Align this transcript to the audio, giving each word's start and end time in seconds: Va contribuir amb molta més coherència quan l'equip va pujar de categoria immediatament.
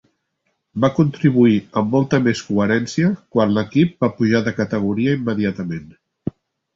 Va 0.83 0.87
contribuir 0.99 1.57
amb 1.81 1.91
molta 1.97 2.19
més 2.27 2.41
coherència 2.47 3.11
quan 3.35 3.53
l'equip 3.57 3.93
va 4.07 4.09
pujar 4.23 4.41
de 4.49 4.55
categoria 4.61 5.13
immediatament. 5.19 5.85